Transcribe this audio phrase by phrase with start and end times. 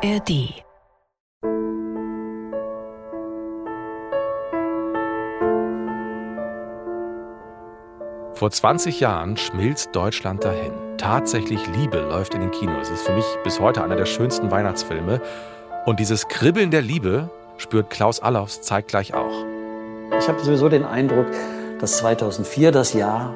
[0.00, 0.62] ARD
[8.32, 10.72] Vor 20 Jahren schmilzt Deutschland dahin.
[10.98, 12.88] Tatsächlich Liebe läuft in den Kinos.
[12.88, 15.20] Es ist für mich bis heute einer der schönsten Weihnachtsfilme.
[15.84, 19.44] Und dieses Kribbeln der Liebe spürt Klaus Allofs zeitgleich auch.
[20.16, 21.26] Ich habe sowieso den Eindruck,
[21.80, 23.34] dass 2004 das Jahr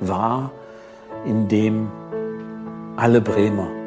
[0.00, 0.50] war,
[1.24, 1.88] in dem
[2.96, 3.79] alle Bremer,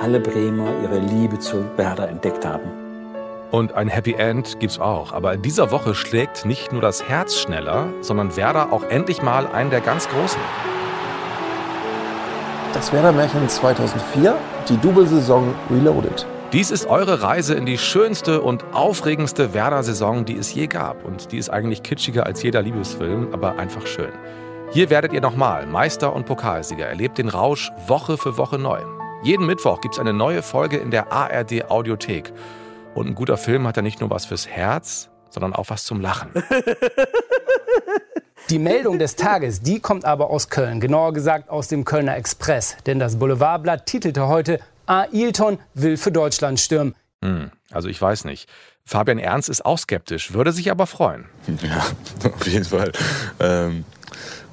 [0.00, 2.70] alle Bremer ihre Liebe zu Werder entdeckt haben.
[3.50, 5.12] Und ein Happy End gibt's auch.
[5.12, 9.46] Aber in dieser Woche schlägt nicht nur das Herz schneller, sondern Werder auch endlich mal
[9.46, 10.40] einen der ganz Großen.
[12.72, 14.36] Das Werder-Märchen 2004,
[14.68, 16.26] die Double-Saison Reloaded.
[16.52, 21.04] Dies ist eure Reise in die schönste und aufregendste Werder-Saison, die es je gab.
[21.04, 24.12] Und die ist eigentlich kitschiger als jeder Liebesfilm, aber einfach schön.
[24.72, 26.88] Hier werdet ihr nochmal Meister und Pokalsieger.
[26.88, 28.80] Erlebt den Rausch Woche für Woche neu.
[29.24, 32.30] Jeden Mittwoch gibt's eine neue Folge in der ARD Audiothek.
[32.94, 36.02] Und ein guter Film hat ja nicht nur was fürs Herz, sondern auch was zum
[36.02, 36.28] Lachen.
[38.50, 42.76] Die Meldung des Tages, die kommt aber aus Köln, genauer gesagt aus dem Kölner Express.
[42.84, 46.94] Denn das Boulevardblatt titelte heute, Ailton will für Deutschland stürmen.
[47.22, 48.50] Hm, also ich weiß nicht.
[48.84, 51.24] Fabian Ernst ist auch skeptisch, würde sich aber freuen.
[51.62, 51.86] Ja,
[52.30, 52.92] auf jeden Fall.
[53.40, 53.86] Ähm,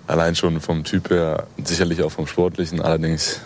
[0.08, 2.80] allein schon vom Typ her, sicherlich auch vom Sportlichen.
[2.80, 3.42] Allerdings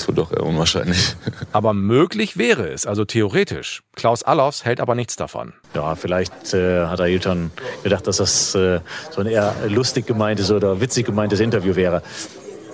[0.00, 1.16] ist wohl doch eher unwahrscheinlich.
[1.52, 3.82] Aber möglich wäre es, also theoretisch.
[3.94, 5.52] Klaus Allofs hält aber nichts davon.
[5.74, 7.50] Ja, vielleicht äh, hat Ailton
[7.82, 12.02] gedacht, dass das äh, so ein eher lustig gemeintes oder witzig gemeintes Interview wäre.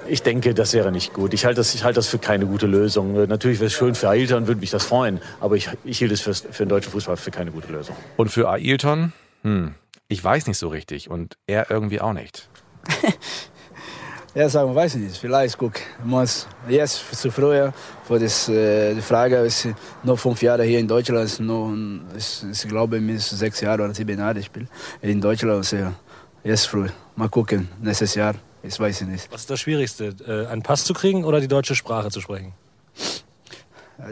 [0.08, 1.34] Ich denke, das wäre nicht gut.
[1.34, 3.16] Ich halte das, ich halte das für keine gute Lösung.
[3.16, 5.20] Äh, natürlich wäre es schön für Ailton, würde mich das freuen.
[5.40, 7.94] Aber ich, ich hielt es für, für den deutschen Fußball für keine gute Lösung.
[8.16, 9.12] Und für Ailton?
[9.42, 9.74] Hm,
[10.08, 11.10] ich weiß nicht so richtig.
[11.10, 12.48] Und er irgendwie auch nicht.
[14.32, 15.16] Ja, sagen, weiß ich nicht.
[15.16, 15.72] Vielleicht guck,
[16.04, 17.68] muss jetzt zu früh
[18.04, 19.66] für das, äh, die Frage ist
[20.04, 21.76] nur fünf Jahre hier in Deutschland, nur,
[22.16, 24.68] ist, ich glaube mindestens sechs Jahre oder sieben Jahre ich spiele
[25.02, 25.56] in Deutschland.
[25.56, 25.78] Also,
[26.44, 26.86] jetzt früh.
[27.16, 28.36] Mal gucken, nächstes Jahr.
[28.62, 29.32] Ich weiß ich nicht.
[29.32, 32.52] Was ist das Schwierigste, äh, einen Pass zu kriegen oder die deutsche Sprache zu sprechen?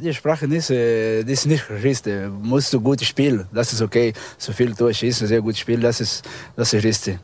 [0.03, 2.29] Die Sprache ist, äh, das ist nicht richtig.
[2.43, 4.13] Musst du gut spielen, das ist okay.
[4.37, 6.25] So viel Deutsch ist sehr gut spielen, das ist
[6.57, 7.19] das ist richtig.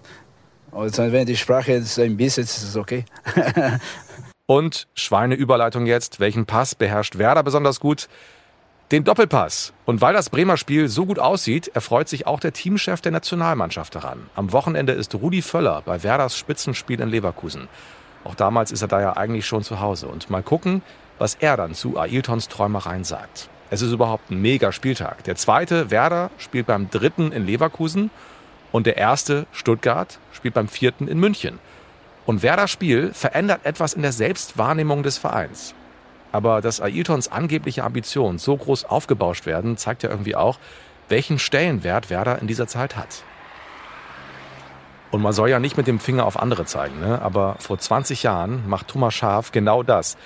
[0.74, 3.04] Und wenn die Sprache ein bisschen ist, ist es okay.
[4.46, 6.20] Und Schweineüberleitung jetzt.
[6.20, 8.08] Welchen Pass beherrscht Werder besonders gut?
[8.90, 9.72] Den Doppelpass.
[9.86, 13.94] Und weil das Bremer Spiel so gut aussieht, erfreut sich auch der Teamchef der Nationalmannschaft
[13.94, 14.28] daran.
[14.34, 17.68] Am Wochenende ist Rudi Völler bei Werders Spitzenspiel in Leverkusen.
[18.24, 20.08] Auch damals ist er da ja eigentlich schon zu Hause.
[20.08, 20.82] Und mal gucken,
[21.18, 23.48] was er dann zu Ailtons Träumereien sagt.
[23.70, 25.24] Es ist überhaupt ein mega Spieltag.
[25.24, 28.10] Der zweite, Werder, spielt beim dritten in Leverkusen.
[28.74, 31.60] Und der erste, Stuttgart, spielt beim vierten in München.
[32.26, 35.76] Und Werders Spiel verändert etwas in der Selbstwahrnehmung des Vereins.
[36.32, 40.58] Aber dass Ailtons angebliche Ambitionen so groß aufgebauscht werden, zeigt ja irgendwie auch,
[41.08, 43.22] welchen Stellenwert Werder in dieser Zeit hat.
[45.12, 47.22] Und man soll ja nicht mit dem Finger auf andere zeigen, ne?
[47.22, 50.16] aber vor 20 Jahren macht Thomas Schaaf genau das.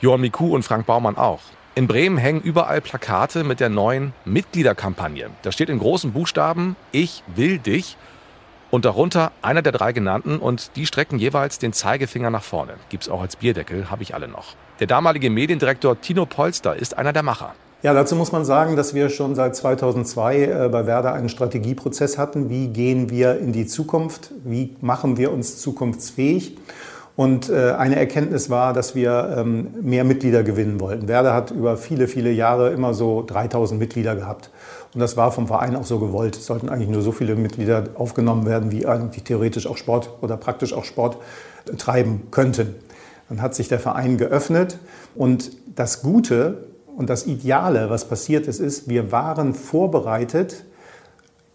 [0.00, 1.42] Johann Miku und Frank Baumann auch.
[1.74, 5.30] In Bremen hängen überall Plakate mit der neuen Mitgliederkampagne.
[5.42, 7.96] Da steht in großen Buchstaben, ich will dich.
[8.70, 12.74] Und darunter einer der drei genannten und die strecken jeweils den Zeigefinger nach vorne.
[12.90, 14.56] Gibt's auch als Bierdeckel, habe ich alle noch.
[14.80, 17.54] Der damalige Mediendirektor Tino Polster ist einer der Macher.
[17.80, 22.18] Ja, dazu muss man sagen, dass wir schon seit 2002 äh, bei Werder einen Strategieprozess
[22.18, 22.50] hatten.
[22.50, 24.32] Wie gehen wir in die Zukunft?
[24.42, 26.56] Wie machen wir uns zukunftsfähig?
[27.18, 31.08] Und äh, eine Erkenntnis war, dass wir ähm, mehr Mitglieder gewinnen wollten.
[31.08, 34.50] Werder hat über viele, viele Jahre immer so 3000 Mitglieder gehabt.
[34.94, 36.36] Und das war vom Verein auch so gewollt.
[36.36, 40.36] Es sollten eigentlich nur so viele Mitglieder aufgenommen werden, wie eigentlich theoretisch auch Sport oder
[40.36, 41.16] praktisch auch Sport
[41.76, 42.76] treiben könnten.
[43.28, 44.78] Dann hat sich der Verein geöffnet.
[45.16, 50.66] Und das Gute und das Ideale, was passiert ist, ist, wir waren vorbereitet,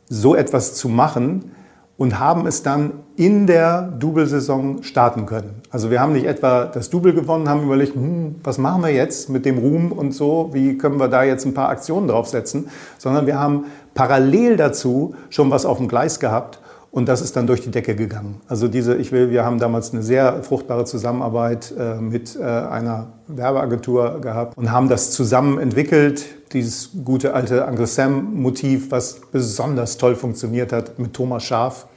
[0.09, 1.53] so etwas zu machen,
[2.03, 5.61] und haben es dann in der Double-Saison starten können.
[5.69, 9.29] Also wir haben nicht etwa das Double gewonnen, haben überlegt, hm, was machen wir jetzt
[9.29, 12.67] mit dem Ruhm und so, wie können wir da jetzt ein paar Aktionen draufsetzen,
[12.97, 16.59] sondern wir haben parallel dazu schon was auf dem Gleis gehabt
[16.91, 18.41] und das ist dann durch die Decke gegangen.
[18.49, 23.13] Also diese, ich will, wir haben damals eine sehr fruchtbare Zusammenarbeit äh, mit äh, einer
[23.29, 26.25] Werbeagentur gehabt und haben das zusammen entwickelt.
[26.51, 31.87] Dieses gute alte Uncle Sam-Motiv, was besonders toll funktioniert hat mit Thomas Schaf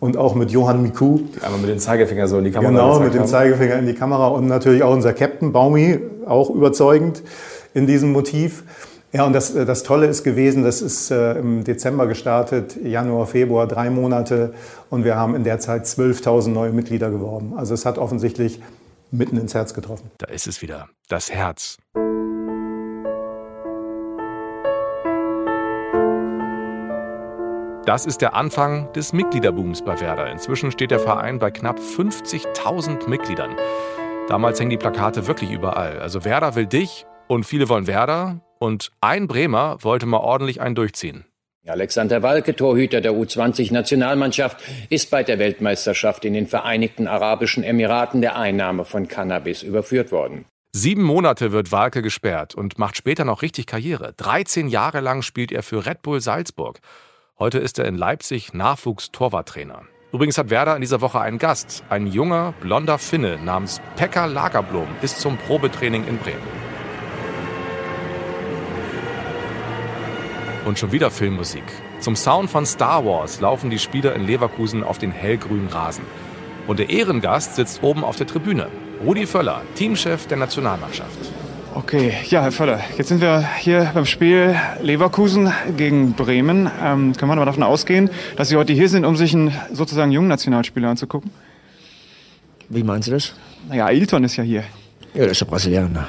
[0.00, 1.20] und auch mit Johann Miku.
[1.42, 2.70] Einmal mit dem Zeigefinger so in die Kamera.
[2.70, 7.22] Genau, mit dem Zeigefinger in die Kamera und natürlich auch unser Captain Baumi, auch überzeugend
[7.74, 8.64] in diesem Motiv.
[9.12, 13.68] Ja, und das, das Tolle ist gewesen, das ist äh, im Dezember gestartet, Januar, Februar,
[13.68, 14.54] drei Monate
[14.90, 17.54] und wir haben in der Zeit 12.000 neue Mitglieder geworben.
[17.56, 18.60] Also es hat offensichtlich
[19.12, 20.10] mitten ins Herz getroffen.
[20.18, 21.78] Da ist es wieder, das Herz.
[27.86, 30.30] Das ist der Anfang des Mitgliederbooms bei Werder.
[30.30, 33.56] Inzwischen steht der Verein bei knapp 50.000 Mitgliedern.
[34.26, 35.98] Damals hängen die Plakate wirklich überall.
[35.98, 40.74] Also Werder will dich und viele wollen Werder und ein Bremer wollte mal ordentlich einen
[40.74, 41.26] durchziehen.
[41.66, 44.56] Alexander Walke, Torhüter der U20-Nationalmannschaft,
[44.88, 50.46] ist bei der Weltmeisterschaft in den Vereinigten Arabischen Emiraten der Einnahme von Cannabis überführt worden.
[50.72, 54.14] Sieben Monate wird Walke gesperrt und macht später noch richtig Karriere.
[54.16, 56.80] 13 Jahre lang spielt er für Red Bull Salzburg.
[57.36, 59.82] Heute ist er in Leipzig Nachwuchstorwarttrainer.
[60.12, 61.82] Übrigens hat Werder in dieser Woche einen Gast.
[61.88, 66.46] Ein junger, blonder Finne namens Pekka Lagerblom ist zum Probetraining in Bremen.
[70.64, 71.64] Und schon wieder Filmmusik.
[71.98, 76.04] Zum Sound von Star Wars laufen die Spieler in Leverkusen auf den hellgrünen Rasen.
[76.68, 78.68] Und der Ehrengast sitzt oben auf der Tribüne.
[79.04, 81.18] Rudi Völler, Teamchef der Nationalmannschaft.
[81.76, 86.70] Okay, ja, Herr Völler, jetzt sind wir hier beim Spiel Leverkusen gegen Bremen.
[86.80, 90.12] Ähm, kann man aber davon ausgehen, dass Sie heute hier sind, um sich einen sozusagen
[90.12, 91.32] jungen Nationalspieler anzugucken?
[92.68, 93.34] Wie meinen Sie das?
[93.68, 94.62] Naja, Ailton ist ja hier.
[95.14, 96.06] Ja, das ist der Brasilianer.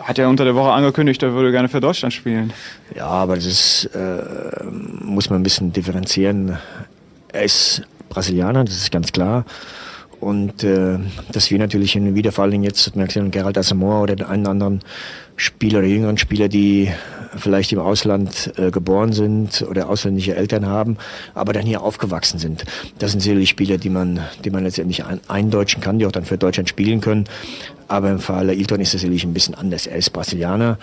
[0.00, 2.52] Hat er unter der Woche angekündigt, er würde gerne für Deutschland spielen.
[2.94, 4.64] Ja, aber das äh,
[5.00, 6.58] muss man ein bisschen differenzieren.
[7.32, 9.46] Er ist Brasilianer, das ist ganz klar.
[10.20, 10.98] Und äh,
[11.32, 14.80] dass wir natürlich in Wiederfallen jetzt, man gesehen, Gerald Asamoah oder einen anderen
[15.36, 16.90] Spieler oder jüngeren Spieler, die
[17.36, 20.98] vielleicht im Ausland äh, geboren sind oder ausländische Eltern haben,
[21.34, 22.64] aber dann hier aufgewachsen sind.
[22.98, 26.26] Das sind sicherlich Spieler, die man, die man letztendlich ein, eindeutschen kann, die auch dann
[26.26, 27.24] für Deutschland spielen können.
[27.88, 29.86] Aber im Fall Ilton ist das sicherlich ein bisschen anders.
[29.86, 30.78] Er ist Brasilianer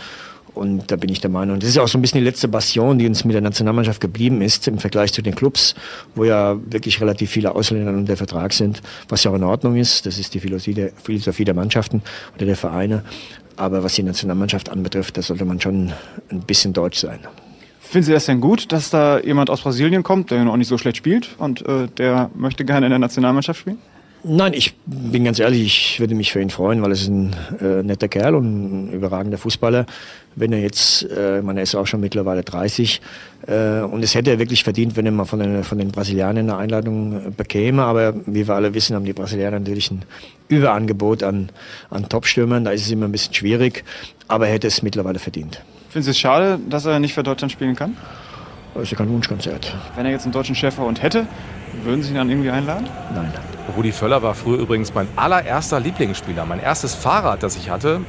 [0.57, 3.00] und da bin ich der Meinung, das ist auch so ein bisschen die letzte Bastion,
[3.00, 5.75] die uns mit der Nationalmannschaft geblieben ist im Vergleich zu den Clubs,
[6.15, 10.06] wo ja wirklich relativ viele Ausländer unter Vertrag sind, was ja auch in Ordnung ist.
[10.06, 12.01] Das ist die Philosophie der, Philosophie der Mannschaften
[12.36, 13.04] oder der Vereine.
[13.56, 15.94] Aber was die Nationalmannschaft anbetrifft, da sollte man schon
[16.30, 17.19] ein bisschen deutsch sein.
[17.80, 20.77] Finden Sie das denn gut, dass da jemand aus Brasilien kommt, der noch nicht so
[20.77, 23.80] schlecht spielt und äh, der möchte gerne in der Nationalmannschaft spielen?
[24.24, 27.36] Nein, ich bin ganz ehrlich, ich würde mich für ihn freuen, weil er ist ein
[27.62, 29.86] äh, netter Kerl und ein überragender Fußballer.
[30.36, 33.00] Wenn er jetzt, äh, man ist auch schon mittlerweile 30
[33.48, 36.50] äh, und es hätte er wirklich verdient, wenn er mal von den, von den Brasilianern
[36.50, 37.84] eine Einladung bekäme.
[37.84, 40.04] Aber wie wir alle wissen, haben die Brasilianer natürlich ein
[40.50, 41.50] Überangebot an,
[41.90, 42.66] an Top-Stürmern.
[42.66, 43.84] Da ist es immer ein bisschen schwierig,
[44.28, 45.62] aber er hätte es mittlerweile verdient.
[45.90, 47.96] Finden Sie es schade, dass er nicht für Deutschland spielen kann?
[48.77, 49.75] Das ist ja kein Wunschkonzert.
[49.95, 51.25] Wenn er jetzt einen deutschen Schäferhund hätte,
[51.83, 52.88] würden Sie ihn dann irgendwie einladen?
[53.15, 53.33] Nein.
[53.75, 56.45] Rudi Völler war früher übrigens mein allererster Lieblingsspieler.
[56.45, 58.01] Mein erstes Fahrrad, das ich hatte,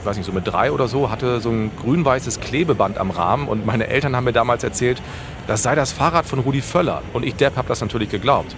[0.00, 3.48] ich weiß nicht, so mit drei oder so, hatte so ein grün-weißes Klebeband am Rahmen
[3.48, 5.02] und meine Eltern haben mir damals erzählt,
[5.46, 7.02] das sei das Fahrrad von Rudi Völler.
[7.12, 8.56] Und ich, Depp, habe das natürlich geglaubt.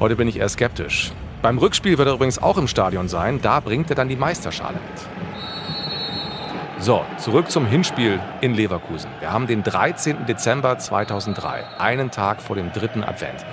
[0.00, 1.12] Heute bin ich eher skeptisch.
[1.40, 3.38] Beim Rückspiel wird er übrigens auch im Stadion sein.
[3.40, 5.37] Da bringt er dann die Meisterschale mit.
[6.80, 9.10] So, zurück zum Hinspiel in Leverkusen.
[9.18, 10.26] Wir haben den 13.
[10.26, 13.44] Dezember 2003, einen Tag vor dem dritten Advent.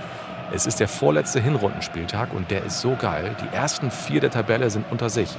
[0.53, 3.35] Es ist der vorletzte Hinrundenspieltag und der ist so geil.
[3.41, 5.35] Die ersten vier der Tabelle sind unter sich.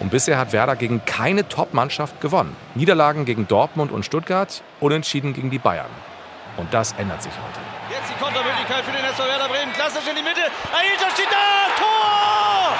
[0.00, 2.56] Und bisher hat Werder gegen keine Top-Mannschaft gewonnen.
[2.74, 5.86] Niederlagen gegen Dortmund und Stuttgart, unentschieden gegen die Bayern.
[6.56, 7.60] Und das ändert sich heute.
[7.88, 9.72] Jetzt die Kontermöglichkeit für den SV Werder Bremen.
[9.74, 10.42] Klassisch in die Mitte.
[10.74, 11.70] Ailton steht da.
[11.78, 12.74] Tor!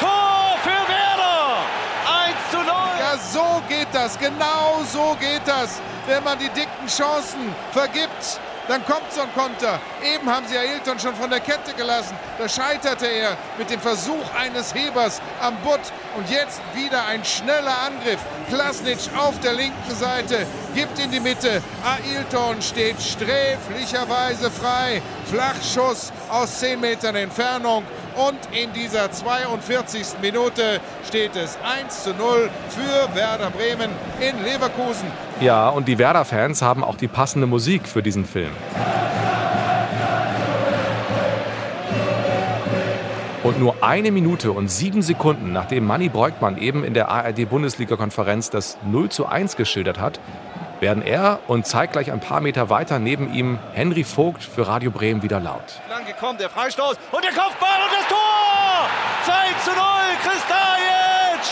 [0.00, 1.62] Tor für Werder.
[2.26, 2.66] 1 zu 0.
[2.66, 4.18] Ja, so geht das.
[4.18, 5.80] Genau so geht das.
[6.06, 9.80] Wenn man die dicken Chancen vergibt, dann kommt so ein Konter.
[10.02, 12.14] Eben haben sie Ailton schon von der Kette gelassen.
[12.38, 15.80] Da scheiterte er mit dem Versuch eines Hebers am Butt.
[16.16, 18.20] Und jetzt wieder ein schneller Angriff.
[18.48, 21.62] Klasnic auf der linken Seite gibt in die Mitte.
[21.84, 25.02] Ailton steht sträflicherweise frei.
[25.30, 27.84] Flachschuss aus 10 Metern Entfernung.
[28.16, 30.20] Und in dieser 42.
[30.20, 33.90] Minute steht es 1 zu 0 für Werder Bremen
[34.20, 35.06] in Leverkusen.
[35.40, 38.52] Ja, und die Werder-Fans haben auch die passende Musik für diesen Film.
[43.42, 48.78] Und nur eine Minute und sieben Sekunden, nachdem Manny Breukmann eben in der ARD-Bundesliga-Konferenz das
[48.84, 50.20] 0 zu 1 geschildert hat,
[50.82, 55.22] werden er und zeitgleich ein paar Meter weiter neben ihm Henry Vogt für Radio Bremen
[55.22, 55.80] wieder laut.
[55.86, 58.88] Flanke kommt, der Freistoß und der Kopfball und das Tor!
[59.24, 59.32] 2
[59.64, 59.82] zu 0,
[60.24, 61.44] Kristajic!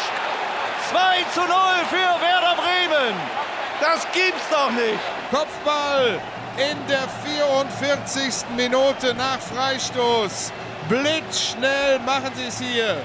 [0.90, 0.98] 2
[1.32, 1.48] zu 0
[1.88, 3.14] für Werder Bremen!
[3.80, 4.98] Das gibt's doch nicht!
[5.30, 6.20] Kopfball
[6.58, 8.50] in der 44.
[8.56, 10.52] Minute nach Freistoß.
[10.88, 12.96] Blitzschnell machen sie es hier.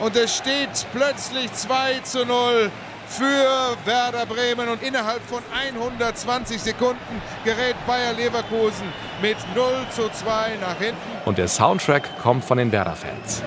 [0.00, 2.70] Und es steht plötzlich 2 zu 0
[3.08, 10.56] für Werder Bremen und innerhalb von 120 Sekunden gerät Bayer Leverkusen mit 0 zu 2
[10.60, 10.96] nach hinten.
[11.24, 13.42] Und der Soundtrack kommt von den Werder-Fans.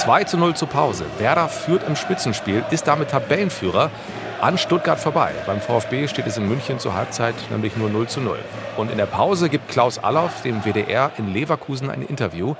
[0.00, 1.04] 2 zu 0 zur Pause.
[1.18, 3.90] Werder führt im Spitzenspiel, ist damit Tabellenführer
[4.42, 5.32] an Stuttgart vorbei.
[5.46, 8.38] Beim VfB steht es in München zur Halbzeit nämlich nur 0 zu 0.
[8.76, 12.54] Und in der Pause gibt Klaus Allauf dem WDR in Leverkusen ein Interview,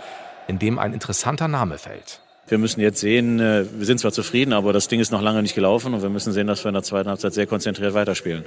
[0.47, 2.21] in dem ein interessanter Name fällt.
[2.49, 5.43] Wir müssen jetzt sehen, äh, wir sind zwar zufrieden, aber das Ding ist noch lange
[5.43, 8.45] nicht gelaufen und wir müssen sehen, dass wir in der zweiten Halbzeit sehr konzentriert weiterspielen.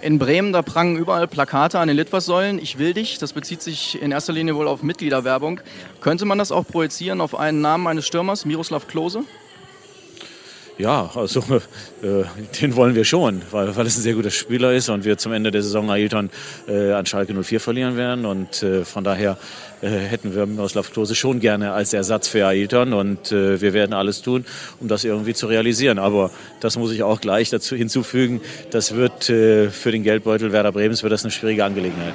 [0.00, 2.58] In Bremen, da prangen überall Plakate an den Litfaßsäulen.
[2.58, 3.18] Ich will dich.
[3.18, 5.60] Das bezieht sich in erster Linie wohl auf Mitgliederwerbung.
[6.00, 9.24] Könnte man das auch projizieren auf einen Namen eines Stürmers, Miroslav Klose?
[10.82, 11.40] Ja, also
[12.02, 12.24] äh,
[12.60, 15.32] den wollen wir schon, weil, weil es ein sehr guter Spieler ist und wir zum
[15.32, 16.28] Ende der Saison Ailton
[16.66, 18.26] äh, an Schalke 04 verlieren werden.
[18.26, 19.38] Und äh, von daher
[19.80, 23.92] äh, hätten wir Miroslav Klose schon gerne als Ersatz für Ailton und äh, wir werden
[23.92, 24.44] alles tun,
[24.80, 26.00] um das irgendwie zu realisieren.
[26.00, 28.40] Aber das muss ich auch gleich dazu hinzufügen,
[28.72, 32.14] das wird äh, für den Geldbeutel Werder Bremens wird das eine schwierige Angelegenheit.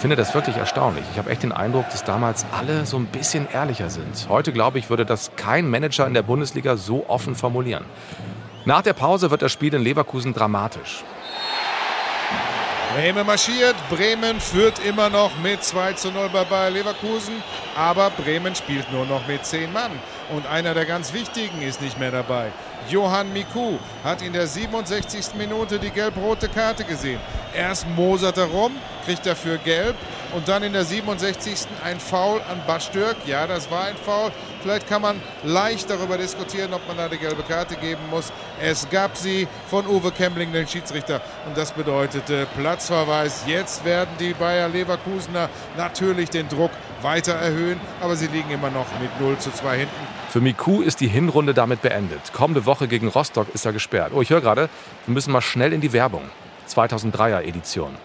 [0.00, 1.04] Finde das wirklich erstaunlich.
[1.12, 4.26] Ich habe echt den Eindruck, dass damals alle so ein bisschen ehrlicher sind.
[4.28, 7.84] Heute, glaube ich, würde das kein Manager in der Bundesliga so offen formulieren.
[8.64, 11.04] Nach der Pause wird das Spiel in Leverkusen dramatisch.
[12.94, 13.76] Bremen marschiert.
[13.88, 17.34] Bremen führt immer noch mit 2 zu 0 bei Bayer Leverkusen.
[17.76, 19.92] Aber Bremen spielt nur noch mit 10 Mann.
[20.34, 22.50] Und einer der ganz wichtigen ist nicht mehr dabei.
[22.88, 25.34] Johann Miku hat in der 67.
[25.36, 27.20] Minute die gelb-rote Karte gesehen.
[27.54, 28.72] Erst mosert er rum,
[29.04, 29.96] kriegt dafür gelb
[30.34, 31.66] und dann in der 67.
[31.84, 33.16] ein Foul an Bastürk.
[33.26, 34.30] Ja, das war ein Foul.
[34.62, 38.32] Vielleicht kann man leicht darüber diskutieren, ob man da die gelbe Karte geben muss.
[38.60, 41.20] Es gab sie von Uwe Kemmling, den Schiedsrichter.
[41.46, 43.44] Und das bedeutete Platzverweis.
[43.46, 46.70] Jetzt werden die Bayer Leverkusener natürlich den Druck
[47.02, 50.19] weiter erhöhen, aber sie liegen immer noch mit 0 zu 2 hinten.
[50.30, 52.32] Für Miku ist die Hinrunde damit beendet.
[52.32, 54.12] Kommende Woche gegen Rostock ist er gesperrt.
[54.14, 54.68] Oh, ich höre gerade,
[55.04, 56.22] wir müssen mal schnell in die Werbung.
[56.68, 57.96] 2003er Edition.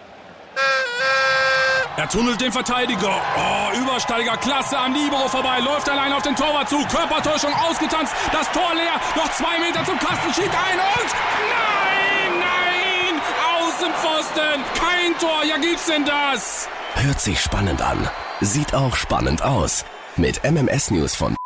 [1.96, 3.14] Er tunnelt den Verteidiger.
[3.38, 5.60] Oh, Übersteiger, klasse am Libero vorbei.
[5.60, 6.78] Läuft allein auf den Torwart zu.
[6.88, 8.12] Körpertäuschung ausgetanzt.
[8.32, 9.00] Das Tor leer.
[9.14, 10.34] Noch zwei Meter zum Kasten.
[10.34, 11.10] Schiebt ein und.
[11.54, 13.22] Nein, nein!
[13.56, 14.64] Außenpfosten.
[14.74, 15.44] Kein Tor.
[15.48, 16.68] Ja, gibt's denn das?
[16.94, 18.10] Hört sich spannend an.
[18.40, 19.84] Sieht auch spannend aus.
[20.16, 21.36] Mit MMS News von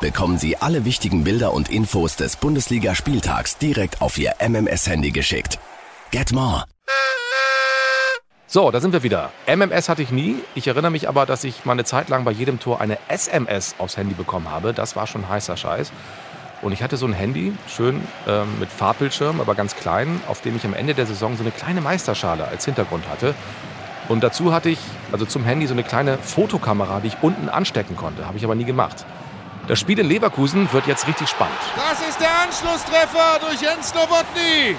[0.00, 5.58] bekommen Sie alle wichtigen Bilder und Infos des Bundesliga-Spieltags direkt auf Ihr MMS-Handy geschickt.
[6.10, 6.64] Get more!
[8.46, 9.32] So, da sind wir wieder.
[9.46, 10.36] MMS hatte ich nie.
[10.54, 13.74] Ich erinnere mich aber, dass ich mal eine Zeit lang bei jedem Tor eine SMS
[13.78, 14.72] aufs Handy bekommen habe.
[14.72, 15.90] Das war schon heißer Scheiß.
[16.62, 20.56] Und ich hatte so ein Handy, schön ähm, mit Farbbildschirm, aber ganz klein, auf dem
[20.56, 23.34] ich am Ende der Saison so eine kleine Meisterschale als Hintergrund hatte.
[24.08, 24.78] Und dazu hatte ich,
[25.10, 28.26] also zum Handy, so eine kleine Fotokamera, die ich unten anstecken konnte.
[28.26, 29.04] Habe ich aber nie gemacht.
[29.68, 31.58] Das Spiel in Leverkusen wird jetzt richtig spannend.
[31.74, 34.76] Das ist der Anschlusstreffer durch Jens Nowotny.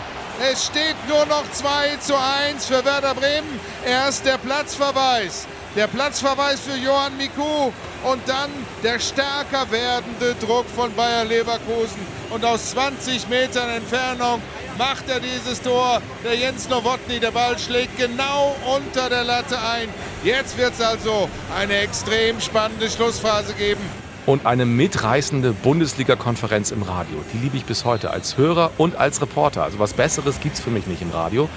[0.49, 3.59] Es steht nur noch 2 zu 1 für Werder Bremen.
[3.85, 5.45] Erst der Platzverweis.
[5.75, 7.71] Der Platzverweis für Johann Miku
[8.05, 8.49] und dann
[8.81, 11.99] der stärker werdende Druck von Bayer Leverkusen.
[12.29, 14.41] Und aus 20 Metern Entfernung
[14.77, 16.01] macht er dieses Tor.
[16.23, 19.89] Der Jens Nowotny, der Ball schlägt genau unter der Latte ein.
[20.23, 27.17] Jetzt wird es also eine extrem spannende Schlussphase geben und eine mitreißende Bundesliga-Konferenz im Radio.
[27.33, 29.63] Die liebe ich bis heute als Hörer und als Reporter.
[29.63, 31.49] Also was Besseres gibt es für mich nicht im Radio.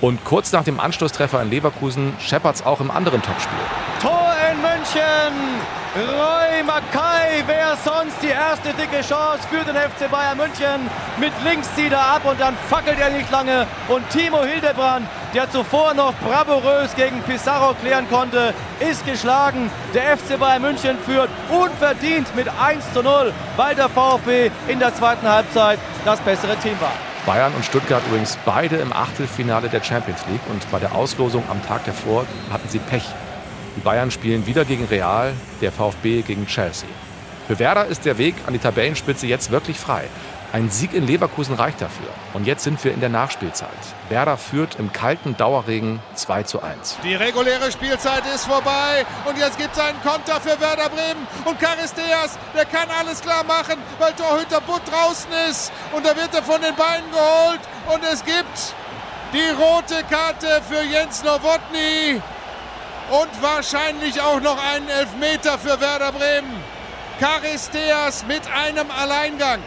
[0.00, 3.58] Und kurz nach dem Anschlusstreffer in Leverkusen scheppert es auch im anderen Topspiel.
[4.00, 5.76] Tor in München!
[5.96, 10.90] Roy Mackay wäre sonst die erste dicke Chance für den FC Bayern München.
[11.16, 13.66] Mit links zieht er ab und dann fackelt er nicht lange.
[13.88, 19.70] Und Timo Hildebrand, der zuvor noch bravourös gegen Pizarro klären konnte, ist geschlagen.
[19.94, 24.94] Der FC Bayern München führt unverdient mit 1 zu 0, weil der VfB in der
[24.94, 26.92] zweiten Halbzeit das bessere Team war.
[27.24, 31.64] Bayern und Stuttgart übrigens beide im Achtelfinale der Champions League und bei der Auslosung am
[31.66, 33.06] Tag davor hatten sie Pech.
[33.76, 36.88] Die Bayern spielen wieder gegen Real, der VfB gegen Chelsea.
[37.46, 40.04] Für Werder ist der Weg an die Tabellenspitze jetzt wirklich frei.
[40.52, 42.08] Ein Sieg in Leverkusen reicht dafür.
[42.32, 43.68] Und jetzt sind wir in der Nachspielzeit.
[44.08, 46.96] Werder führt im kalten Dauerregen 2 zu 1.
[47.04, 51.26] Die reguläre Spielzeit ist vorbei und jetzt gibt es einen Konter für Werder Bremen.
[51.44, 55.70] Und Charisteas, der kann alles klar machen, weil Torhüter Butt draußen ist.
[55.92, 57.60] Und da wird er von den Beinen geholt
[57.92, 58.74] und es gibt
[59.34, 62.22] die rote Karte für Jens Nowotny
[63.10, 66.62] und wahrscheinlich auch noch einen Elfmeter für Werder Bremen.
[67.20, 69.62] Charisteas mit einem Alleingang.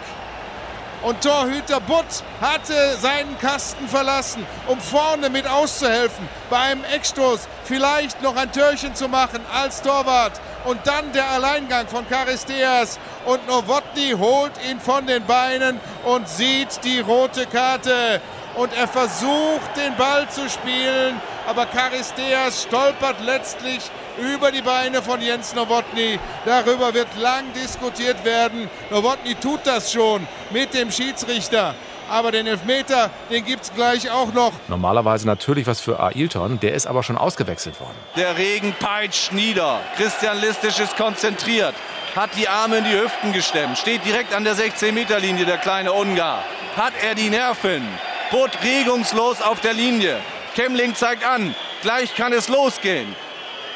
[1.02, 2.06] Und Torhüter Butt
[2.42, 8.94] hatte seinen Kasten verlassen, um vorne mit auszuhelfen, bei einem Eckstoß vielleicht noch ein Törchen
[8.96, 10.34] zu machen als Torwart.
[10.66, 16.84] Und dann der Alleingang von Charisteas und Nowotny holt ihn von den Beinen und sieht
[16.84, 18.20] die rote Karte.
[18.60, 23.80] Und er versucht den Ball zu spielen, aber Charisteas stolpert letztlich
[24.18, 26.20] über die Beine von Jens Nowotny.
[26.46, 28.70] Darüber wird lang diskutiert werden.
[28.90, 31.74] Nowotny tut das schon mit dem Schiedsrichter.
[32.10, 34.52] Aber den Elfmeter, den gibt es gleich auch noch.
[34.68, 37.96] Normalerweise natürlich was für Ailton, der ist aber schon ausgewechselt worden.
[38.18, 39.80] Der Regen peitscht nieder.
[39.96, 41.76] Christian Listisch ist konzentriert,
[42.16, 46.44] hat die Arme in die Hüften gestemmt, steht direkt an der 16-Meter-Linie, der kleine Ungar.
[46.76, 47.88] Hat er die Nerven?
[48.32, 50.20] Butt regungslos auf der Linie.
[50.56, 53.16] Kemmling zeigt an, gleich kann es losgehen.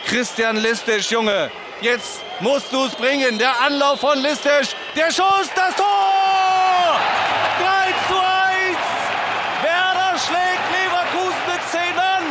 [0.06, 1.50] Christian Listisch, Junge,
[1.82, 3.40] jetzt musst du es bringen.
[3.40, 7.00] Der Anlauf von Listisch, der Schuss, das Tor!
[7.60, 8.78] 3 zu 1!
[9.64, 12.24] Werder schlägt Leverkusen mit 10 an!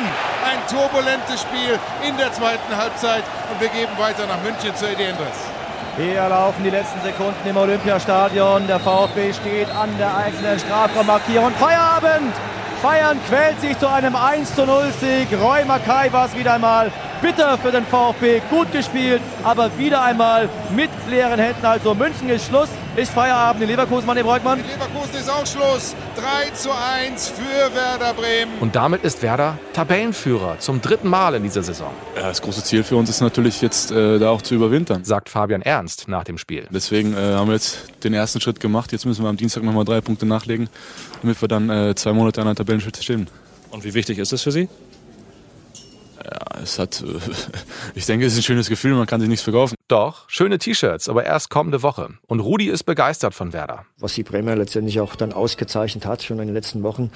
[0.44, 5.00] Ein turbulentes Spiel in der zweiten Halbzeit und wir geben weiter nach München zur ED
[5.00, 5.51] Endres.
[5.98, 8.66] Hier laufen die letzten Sekunden im Olympiastadion.
[8.66, 11.52] Der VfB steht an der eigenen Strafraummarkierung.
[11.52, 12.32] Feierabend!
[12.82, 14.66] Bayern quält sich zu einem 1 0
[14.98, 15.28] Sieg.
[15.40, 16.90] Roy Mackay war es wieder einmal.
[17.20, 21.64] Bitter für den VfB, gut gespielt, aber wieder einmal mit leeren Händen.
[21.64, 24.60] Also München ist Schluss, ist Feierabend in Leverkusen, Mann, Breukmann.
[24.60, 25.94] In Leverkusen ist auch Schluss.
[26.16, 28.52] 3 zu 1 für Werder Bremen.
[28.60, 31.90] Und damit ist Werder Tabellenführer zum dritten Mal in dieser Saison.
[32.16, 35.04] Ja, das große Ziel für uns ist natürlich jetzt äh, da auch zu überwintern.
[35.04, 36.66] Sagt Fabian Ernst nach dem Spiel.
[36.70, 38.92] Deswegen äh, haben wir jetzt den ersten Schritt gemacht.
[38.92, 40.68] Jetzt müssen wir am Dienstag nochmal drei Punkte nachlegen,
[41.22, 43.26] damit wir dann äh, zwei Monate an der Tabellenspitze stehen.
[43.70, 44.68] Und wie wichtig ist es für Sie?
[46.16, 47.02] Ja, es hat,
[47.94, 49.76] ich denke, es ist ein schönes Gefühl, man kann sich nichts verkaufen.
[49.88, 52.10] Doch, schöne T-Shirts, aber erst kommende Woche.
[52.26, 53.84] Und Rudi ist begeistert von Werder.
[53.98, 57.10] Was die Bremer letztendlich auch dann ausgezeichnet hat, schon in den letzten Wochen,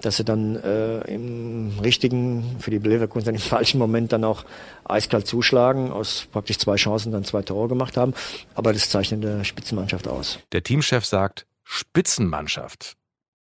[0.00, 4.44] dass sie dann äh, im richtigen, für die Leverkusen im falschen Moment dann auch
[4.84, 8.14] eiskalt zuschlagen, aus praktisch zwei Chancen dann zwei Tore gemacht haben.
[8.54, 10.38] Aber das zeichnet eine Spitzenmannschaft aus.
[10.52, 12.96] Der Teamchef sagt, Spitzenmannschaft.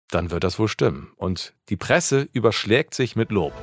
[0.10, 1.12] Dann wird das wohl stimmen.
[1.16, 3.54] Und die Presse überschlägt sich mit Lob.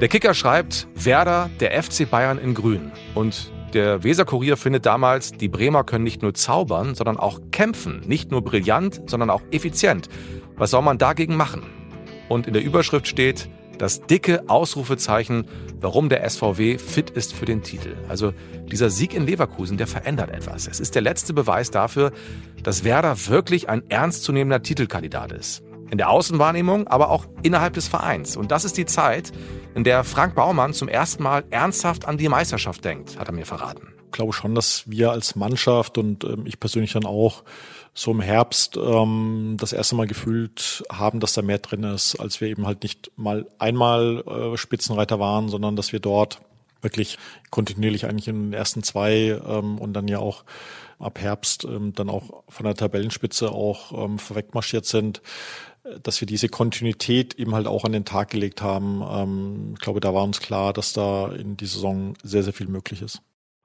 [0.00, 2.92] Der Kicker schreibt, Werder, der FC Bayern in Grün.
[3.16, 8.02] Und der Weserkurier findet damals, die Bremer können nicht nur zaubern, sondern auch kämpfen.
[8.06, 10.08] Nicht nur brillant, sondern auch effizient.
[10.56, 11.64] Was soll man dagegen machen?
[12.28, 15.46] Und in der Überschrift steht, das dicke Ausrufezeichen,
[15.80, 17.96] warum der SVW fit ist für den Titel.
[18.08, 18.32] Also
[18.70, 20.68] dieser Sieg in Leverkusen, der verändert etwas.
[20.68, 22.12] Es ist der letzte Beweis dafür,
[22.62, 25.64] dass Werder wirklich ein ernstzunehmender Titelkandidat ist.
[25.90, 28.36] In der Außenwahrnehmung, aber auch innerhalb des Vereins.
[28.36, 29.32] Und das ist die Zeit,
[29.74, 33.46] in der Frank Baumann zum ersten Mal ernsthaft an die Meisterschaft denkt, hat er mir
[33.46, 33.88] verraten.
[34.06, 37.44] Ich glaube schon, dass wir als Mannschaft und ähm, ich persönlich dann auch
[37.94, 42.40] so im Herbst ähm, das erste Mal gefühlt haben, dass da mehr drin ist, als
[42.40, 46.40] wir eben halt nicht mal einmal äh, Spitzenreiter waren, sondern dass wir dort
[46.80, 47.18] wirklich
[47.50, 50.44] kontinuierlich eigentlich in den ersten zwei ähm, und dann ja auch
[50.98, 55.20] ab Herbst ähm, dann auch von der Tabellenspitze auch ähm, vorwegmarschiert sind
[56.02, 59.02] dass wir diese Kontinuität eben halt auch an den Tag gelegt haben.
[59.02, 62.68] Ähm, ich glaube, da war uns klar, dass da in dieser Saison sehr, sehr viel
[62.68, 63.22] möglich ist.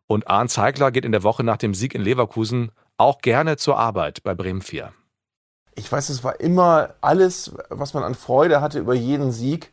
[0.08, 3.78] Und Arndt Zeigler geht in der Woche nach dem Sieg in Leverkusen auch gerne zur
[3.78, 4.92] Arbeit bei Bremen 4.
[5.76, 9.72] Ich weiß, es war immer alles, was man an Freude hatte über jeden Sieg,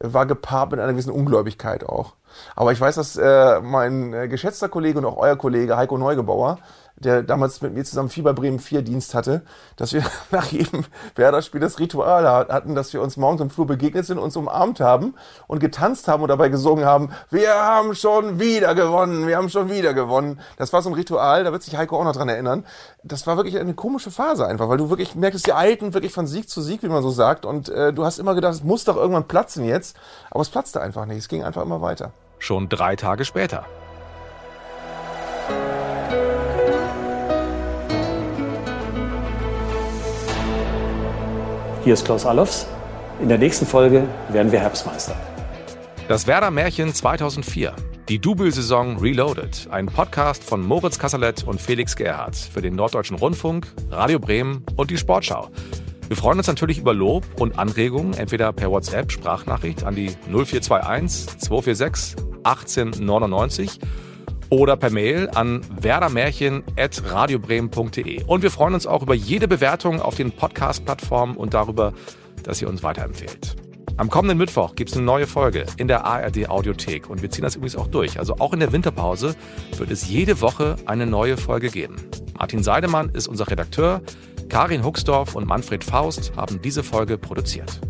[0.00, 2.14] war gepaart mit einer gewissen Ungläubigkeit auch.
[2.56, 6.58] Aber ich weiß, dass äh, mein äh, geschätzter Kollege und auch euer Kollege Heiko Neugebauer
[7.00, 9.42] der damals mit mir zusammen Fieber Bremen 4 Dienst hatte,
[9.76, 10.84] dass wir nach jedem
[11.16, 15.14] Werder-Spiel das Ritual hatten, dass wir uns morgens im Flur begegnet sind, uns umarmt haben
[15.46, 19.70] und getanzt haben und dabei gesungen haben, wir haben schon wieder gewonnen, wir haben schon
[19.70, 20.40] wieder gewonnen.
[20.56, 22.64] Das war so ein Ritual, da wird sich Heiko auch noch dran erinnern.
[23.02, 26.26] Das war wirklich eine komische Phase einfach, weil du wirklich merkst, die Alten wirklich von
[26.26, 28.84] Sieg zu Sieg, wie man so sagt, und äh, du hast immer gedacht, es muss
[28.84, 29.96] doch irgendwann platzen jetzt,
[30.30, 32.12] aber es platzte einfach nicht, es ging einfach immer weiter.
[32.38, 33.64] Schon drei Tage später.
[41.82, 42.66] Hier ist Klaus Allofs.
[43.22, 45.16] In der nächsten Folge werden wir Herbstmeister.
[46.08, 47.74] Das Werder Märchen 2004.
[48.10, 49.66] Die Double-Saison Reloaded.
[49.70, 54.90] Ein Podcast von Moritz Kasserlet und Felix Gerhardt für den Norddeutschen Rundfunk, Radio Bremen und
[54.90, 55.48] die Sportschau.
[56.08, 61.38] Wir freuen uns natürlich über Lob und Anregungen, entweder per WhatsApp, Sprachnachricht an die 0421
[61.38, 63.78] 246 1899
[64.50, 68.24] oder per Mail an werdermärchen.radiobremen.de.
[68.24, 71.94] Und wir freuen uns auch über jede Bewertung auf den Podcast-Plattformen und darüber,
[72.42, 73.56] dass ihr uns weiterempfehlt.
[73.96, 77.42] Am kommenden Mittwoch gibt es eine neue Folge in der ARD Audiothek und wir ziehen
[77.42, 78.18] das übrigens auch durch.
[78.18, 79.34] Also auch in der Winterpause
[79.76, 81.96] wird es jede Woche eine neue Folge geben.
[82.38, 84.00] Martin Seidemann ist unser Redakteur,
[84.48, 87.80] Karin Huxdorf und Manfred Faust haben diese Folge produziert.